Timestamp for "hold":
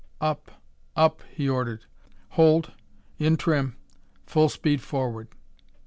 2.29-2.71